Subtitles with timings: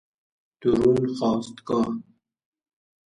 [0.61, 1.87] درون خاستگاه